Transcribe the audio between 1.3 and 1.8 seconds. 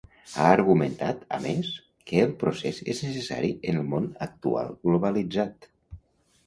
a més,